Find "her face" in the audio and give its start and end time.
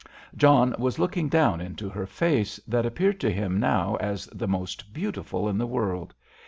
1.87-2.59